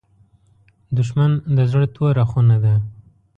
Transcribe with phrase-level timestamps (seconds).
[0.97, 2.75] دښمن د زړه توره خونه ده